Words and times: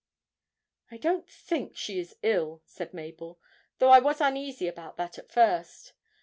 'I 0.89 0.97
don't 0.97 1.29
think 1.29 1.77
she 1.77 1.99
is 1.99 2.15
ill,' 2.23 2.63
said 2.65 2.91
Mabel, 2.91 3.39
'though 3.77 3.89
I 3.91 3.99
was 3.99 4.19
uneasy 4.19 4.67
about 4.67 4.97
that 4.97 5.19
at 5.19 5.29
first. 5.31 5.93